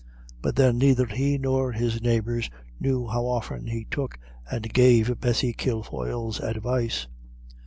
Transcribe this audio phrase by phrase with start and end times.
[0.41, 4.17] But then neither he nor the neighbours knew how often he took
[4.49, 7.05] and gave Bessie Kilfoyle's advice.